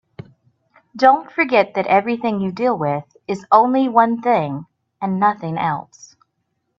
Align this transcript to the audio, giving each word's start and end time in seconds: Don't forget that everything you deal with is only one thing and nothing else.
Don't 0.95 1.31
forget 1.31 1.75
that 1.75 1.85
everything 1.85 2.41
you 2.41 2.51
deal 2.51 2.75
with 2.75 3.03
is 3.27 3.45
only 3.51 3.87
one 3.87 4.19
thing 4.23 4.65
and 4.99 5.19
nothing 5.19 5.59
else. 5.59 6.15